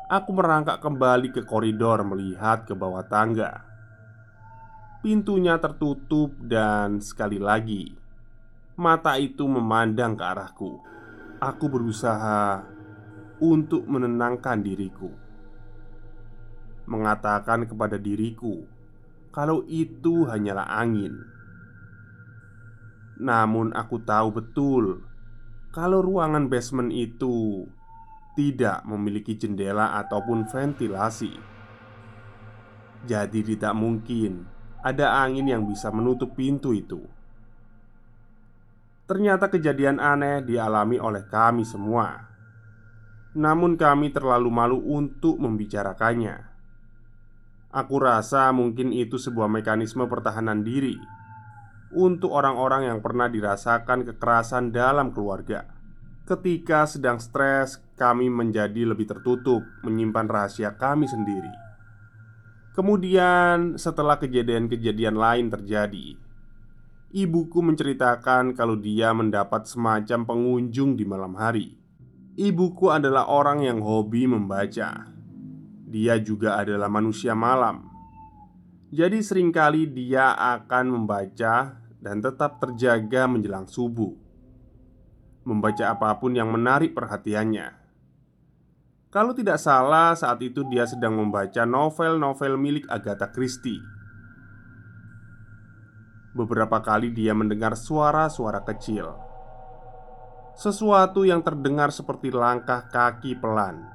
aku 0.09 0.29
merangkak 0.33 0.81
kembali 0.81 1.29
ke 1.31 1.45
koridor 1.45 2.01
melihat 2.03 2.65
ke 2.65 2.73
bawah 2.73 3.05
tangga. 3.05 3.63
Pintunya 5.05 5.61
tertutup, 5.61 6.33
dan 6.41 6.99
sekali 6.99 7.37
lagi 7.37 8.02
mata 8.73 9.21
itu 9.21 9.45
memandang 9.45 10.17
ke 10.17 10.23
arahku. 10.25 10.81
Aku 11.37 11.65
berusaha 11.69 12.65
untuk 13.43 13.83
menenangkan 13.85 14.63
diriku, 14.63 15.11
mengatakan 16.87 17.67
kepada 17.67 17.99
diriku 17.99 18.63
kalau 19.35 19.61
itu 19.67 20.25
hanyalah 20.25 20.65
angin. 20.71 21.19
Namun, 23.19 23.75
aku 23.77 24.01
tahu 24.01 24.41
betul 24.41 24.85
kalau 25.73 26.01
ruangan 26.01 26.49
basement 26.49 26.89
itu 26.89 27.65
tidak 28.33 28.81
memiliki 28.85 29.37
jendela 29.37 29.97
ataupun 30.01 30.49
ventilasi. 30.49 31.33
Jadi, 33.03 33.39
tidak 33.43 33.73
mungkin 33.75 34.47
ada 34.81 35.21
angin 35.21 35.51
yang 35.51 35.67
bisa 35.67 35.91
menutup 35.93 36.33
pintu 36.33 36.73
itu. 36.73 37.03
Ternyata 39.03 39.51
kejadian 39.51 39.99
aneh 39.99 40.43
dialami 40.47 40.95
oleh 40.95 41.27
kami 41.27 41.67
semua. 41.67 42.31
Namun, 43.35 43.75
kami 43.75 44.13
terlalu 44.13 44.47
malu 44.47 44.79
untuk 44.79 45.41
membicarakannya. 45.41 46.53
Aku 47.73 47.97
rasa 47.97 48.53
mungkin 48.53 48.93
itu 48.93 49.17
sebuah 49.17 49.49
mekanisme 49.49 50.05
pertahanan 50.05 50.61
diri 50.61 50.93
untuk 51.93 52.33
orang-orang 52.33 52.89
yang 52.89 52.99
pernah 53.01 53.29
dirasakan 53.29 54.05
kekerasan 54.05 54.73
dalam 54.73 55.13
keluarga. 55.13 55.65
Ketika 56.23 56.87
sedang 56.87 57.19
stres, 57.21 57.81
kami 57.97 58.31
menjadi 58.31 58.87
lebih 58.87 59.09
tertutup, 59.09 59.61
menyimpan 59.85 60.29
rahasia 60.29 60.73
kami 60.77 61.05
sendiri. 61.05 61.51
Kemudian, 62.73 63.77
setelah 63.77 64.17
kejadian-kejadian 64.17 65.13
lain 65.13 65.51
terjadi, 65.53 66.17
ibuku 67.13 67.61
menceritakan 67.61 68.57
kalau 68.57 68.75
dia 68.75 69.13
mendapat 69.13 69.69
semacam 69.69 70.25
pengunjung 70.25 70.97
di 70.97 71.05
malam 71.05 71.37
hari. 71.37 71.77
Ibuku 72.33 72.89
adalah 72.89 73.29
orang 73.29 73.61
yang 73.61 73.79
hobi 73.85 74.25
membaca 74.25 75.13
dia 75.93 76.17
juga 76.17 76.57
adalah 76.57 76.89
manusia 76.89 77.37
malam. 77.37 77.85
Jadi 78.89 79.21
sering 79.21 79.53
kali 79.53 79.85
dia 79.85 80.33
akan 80.33 80.89
membaca 80.89 81.77
dan 82.01 82.17
tetap 82.17 82.57
terjaga 82.57 83.29
menjelang 83.29 83.69
subuh. 83.69 84.09
Membaca 85.45 85.93
apa 85.93 86.17
pun 86.17 86.33
yang 86.33 86.49
menarik 86.49 86.97
perhatiannya. 86.97 87.77
Kalau 89.13 89.37
tidak 89.37 89.61
salah, 89.61 90.17
saat 90.17 90.41
itu 90.41 90.65
dia 90.65 90.89
sedang 90.89 91.13
membaca 91.13 91.61
novel-novel 91.61 92.57
milik 92.57 92.89
Agatha 92.89 93.29
Christie. 93.29 93.77
Beberapa 96.33 96.81
kali 96.81 97.13
dia 97.13 97.37
mendengar 97.37 97.77
suara-suara 97.77 98.65
kecil. 98.65 99.13
Sesuatu 100.53 101.25
yang 101.25 101.45
terdengar 101.45 101.93
seperti 101.93 102.33
langkah 102.33 102.89
kaki 102.89 103.37
pelan 103.37 103.85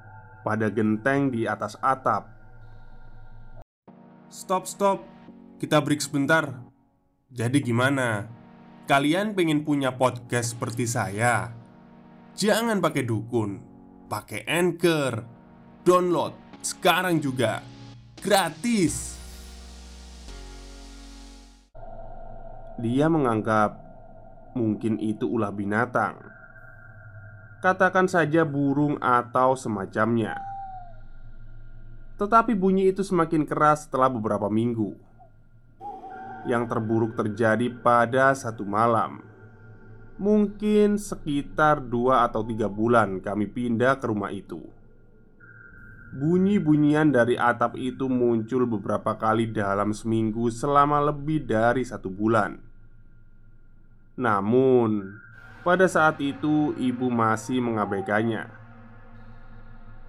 pada 0.46 0.70
genteng 0.70 1.34
di 1.34 1.50
atas 1.50 1.74
atap. 1.82 2.30
Stop, 4.30 4.70
stop, 4.70 5.02
kita 5.58 5.82
break 5.82 5.98
sebentar. 5.98 6.54
Jadi, 7.28 7.58
gimana? 7.58 8.30
Kalian 8.86 9.34
pengen 9.34 9.66
punya 9.66 9.98
podcast 9.98 10.56
seperti 10.56 10.88
saya? 10.88 11.52
Jangan 12.38 12.78
pakai 12.78 13.02
dukun, 13.02 13.58
pakai 14.06 14.46
anchor, 14.46 15.26
download 15.82 16.48
sekarang 16.62 17.18
juga 17.22 17.62
gratis. 18.20 19.17
Dia 22.78 23.10
menganggap 23.10 23.74
mungkin 24.54 25.02
itu 25.02 25.26
ulah 25.26 25.50
binatang. 25.50 26.14
Katakan 27.58 28.06
saja 28.06 28.46
burung 28.46 29.02
atau 29.02 29.58
semacamnya. 29.58 30.38
Tetapi 32.22 32.54
bunyi 32.54 32.94
itu 32.94 33.02
semakin 33.02 33.42
keras 33.50 33.90
setelah 33.90 34.06
beberapa 34.06 34.46
minggu. 34.46 34.94
Yang 36.46 36.70
terburuk 36.70 37.18
terjadi 37.18 37.66
pada 37.82 38.30
satu 38.38 38.62
malam. 38.62 39.26
Mungkin 40.22 41.02
sekitar 41.02 41.82
dua 41.82 42.30
atau 42.30 42.46
tiga 42.46 42.70
bulan 42.70 43.18
kami 43.18 43.50
pindah 43.50 43.98
ke 43.98 44.06
rumah 44.06 44.30
itu. 44.30 44.62
Bunyi-bunyian 46.14 47.10
dari 47.10 47.34
atap 47.34 47.74
itu 47.74 48.06
muncul 48.06 48.70
beberapa 48.70 49.18
kali 49.18 49.50
dalam 49.50 49.90
seminggu 49.90 50.46
selama 50.54 51.02
lebih 51.02 51.42
dari 51.42 51.82
satu 51.82 52.06
bulan 52.06 52.67
Namun, 54.18 55.14
pada 55.62 55.86
saat 55.86 56.18
itu, 56.18 56.74
ibu 56.74 57.06
masih 57.06 57.62
mengabaikannya. 57.62 58.50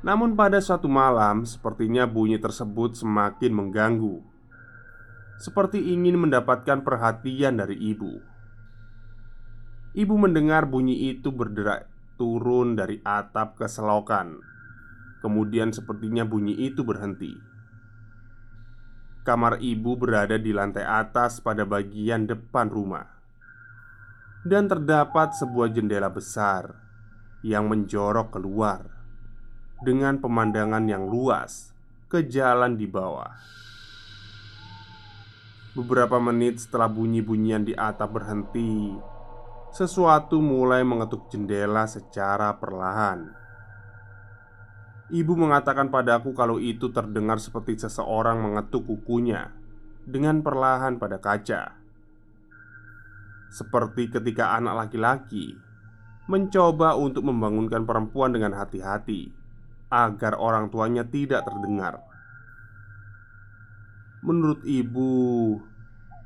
Namun, 0.01 0.33
pada 0.33 0.57
suatu 0.57 0.89
malam, 0.89 1.45
sepertinya 1.45 2.09
bunyi 2.09 2.41
tersebut 2.41 2.97
semakin 2.97 3.53
mengganggu, 3.53 4.25
seperti 5.37 5.93
ingin 5.93 6.25
mendapatkan 6.25 6.81
perhatian 6.81 7.61
dari 7.61 7.77
ibu. 7.77 8.17
Ibu 9.93 10.15
mendengar 10.17 10.65
bunyi 10.65 11.13
itu 11.13 11.29
berderak 11.29 11.85
turun 12.17 12.73
dari 12.73 12.97
atap 13.05 13.61
ke 13.61 13.69
selokan. 13.69 14.41
Kemudian, 15.21 15.69
sepertinya 15.69 16.25
bunyi 16.25 16.57
itu 16.57 16.81
berhenti. 16.81 17.37
Kamar 19.21 19.61
ibu 19.61 19.93
berada 19.93 20.41
di 20.41 20.49
lantai 20.49 20.81
atas 20.81 21.37
pada 21.45 21.61
bagian 21.61 22.25
depan 22.25 22.73
rumah 22.73 23.18
dan 24.47 24.71
terdapat 24.71 25.35
sebuah 25.35 25.67
jendela 25.75 26.07
besar 26.07 26.79
yang 27.43 27.67
menjorok 27.67 28.39
keluar 28.39 28.87
dengan 29.83 30.19
pemandangan 30.19 30.83
yang 30.87 31.07
luas 31.07 31.71
ke 32.11 32.23
jalan 32.27 32.75
di 32.75 32.87
bawah. 32.87 33.31
Beberapa 35.75 36.19
menit 36.19 36.59
setelah 36.59 36.91
bunyi-bunyian 36.91 37.63
di 37.63 37.71
atap 37.77 38.19
berhenti, 38.19 38.91
sesuatu 39.71 40.43
mulai 40.43 40.83
mengetuk 40.83 41.31
jendela 41.31 41.87
secara 41.87 42.57
perlahan. 42.59 43.31
Ibu 45.09 45.33
mengatakan 45.39 45.89
padaku 45.89 46.35
kalau 46.35 46.59
itu 46.61 46.91
terdengar 46.91 47.39
seperti 47.41 47.79
seseorang 47.79 48.43
mengetuk 48.43 48.85
kukunya 48.85 49.49
dengan 50.05 50.43
perlahan 50.43 50.99
pada 50.99 51.17
kaca, 51.17 51.78
seperti 53.49 54.13
ketika 54.13 54.55
anak 54.55 54.85
laki-laki 54.87 55.57
mencoba 56.29 56.93
untuk 56.93 57.25
membangunkan 57.25 57.89
perempuan 57.89 58.29
dengan 58.29 58.53
hati-hati 58.53 59.33
agar 59.89 60.37
orang 60.37 60.69
tuanya 60.69 61.01
tidak 61.01 61.41
terdengar. 61.49 62.05
Menurut 64.21 64.61
ibu, 64.61 65.57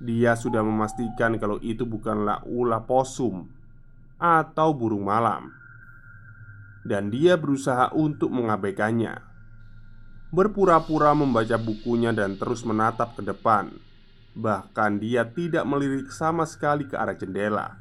dia 0.04 0.36
sudah 0.36 0.60
memastikan 0.60 1.40
kalau 1.40 1.56
itu 1.64 1.88
bukanlah 1.88 2.44
ulah 2.44 2.84
posum 2.84 3.48
atau 4.20 4.76
burung 4.76 5.08
malam, 5.08 5.56
dan 6.84 7.08
dia 7.08 7.40
berusaha 7.40 7.96
untuk 7.96 8.28
mengabaikannya. 8.28 9.24
Berpura-pura 10.34 11.14
membaca 11.14 11.56
bukunya 11.62 12.12
dan 12.12 12.36
terus 12.36 12.66
menatap 12.66 13.16
ke 13.16 13.24
depan. 13.24 13.72
Bahkan, 14.34 14.98
dia 14.98 15.30
tidak 15.30 15.62
melirik 15.70 16.10
sama 16.10 16.50
sekali 16.50 16.90
ke 16.90 16.98
arah 16.98 17.14
jendela. 17.14 17.78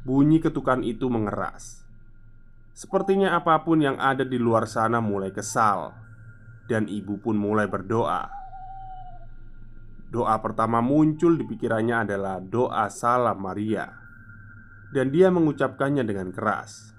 Bunyi 0.00 0.40
ketukan 0.40 0.80
itu 0.80 1.12
mengeras. 1.12 1.84
Sepertinya 2.72 3.36
apa 3.36 3.60
pun 3.60 3.84
yang 3.84 4.00
ada 4.00 4.24
di 4.24 4.40
luar 4.40 4.64
sana 4.64 5.04
mulai 5.04 5.32
kesal, 5.32 5.92
dan 6.68 6.88
ibu 6.88 7.20
pun 7.20 7.36
mulai 7.36 7.68
berdoa. 7.68 8.36
Doa 10.06 10.38
pertama 10.38 10.78
muncul 10.78 11.34
di 11.34 11.44
pikirannya 11.44 12.06
adalah 12.06 12.38
doa 12.38 12.86
salam 12.86 13.42
Maria 13.42 13.90
Dan 14.94 15.10
dia 15.10 15.34
mengucapkannya 15.34 16.06
dengan 16.06 16.30
keras 16.30 16.94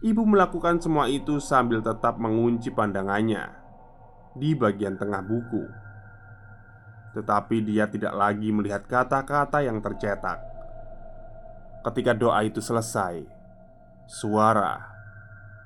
Ibu 0.00 0.24
melakukan 0.24 0.80
semua 0.80 1.12
itu 1.12 1.36
sambil 1.36 1.84
tetap 1.84 2.16
mengunci 2.16 2.72
pandangannya 2.72 3.59
Di 4.36 4.54
bagian 4.54 4.94
tengah 4.94 5.22
buku. 5.24 5.64
Tetapi 7.16 7.56
dia 7.66 7.90
tidak 7.90 8.14
lagi 8.14 8.54
melihat 8.54 8.86
kata-kata 8.86 9.66
yang 9.66 9.82
tercetak. 9.82 10.38
Ketika 11.80 12.12
doa 12.12 12.44
itu 12.44 12.60
selesai 12.60 13.24
Suara 14.04 14.90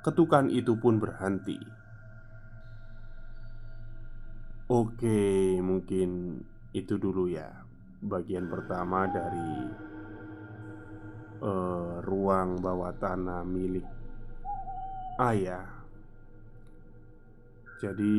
Ketukan 0.05 0.53
itu 0.53 0.77
pun 0.77 1.01
berhenti. 1.01 1.57
Oke, 4.69 5.57
mungkin 5.65 6.41
itu 6.77 7.01
dulu 7.01 7.29
ya 7.33 7.49
bagian 8.05 8.53
pertama 8.53 9.09
dari 9.09 9.53
uh, 11.41 12.05
ruang 12.05 12.61
bawah 12.61 12.93
tanah 13.01 13.45
milik 13.49 13.89
ayah. 15.25 15.74
Jadi, 17.83 18.19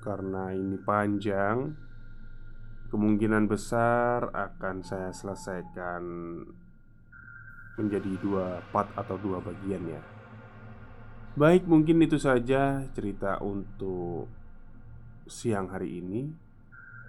karena 0.00 0.50
ini 0.56 0.80
panjang, 0.80 1.76
kemungkinan 2.90 3.46
besar 3.46 4.32
akan 4.32 4.82
saya 4.82 5.14
selesaikan 5.14 6.02
menjadi 7.78 8.12
dua 8.20 8.60
part 8.74 8.90
atau 8.98 9.16
dua 9.16 9.38
bagian 9.40 9.86
ya. 9.88 10.02
Baik, 11.38 11.64
mungkin 11.70 12.02
itu 12.02 12.18
saja 12.18 12.84
cerita 12.90 13.38
untuk 13.38 14.26
siang 15.30 15.70
hari 15.70 16.02
ini. 16.02 16.26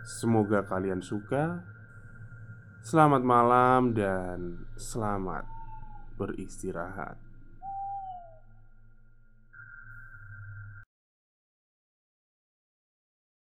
Semoga 0.06 0.62
kalian 0.62 1.02
suka. 1.02 1.66
Selamat 2.86 3.22
malam 3.26 3.94
dan 3.98 4.66
selamat 4.78 5.46
beristirahat. 6.18 7.31